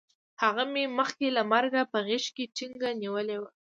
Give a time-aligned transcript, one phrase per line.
[0.43, 3.49] هغه مې مخکې له مرګه په غېږ کې ټینګ نیولی وی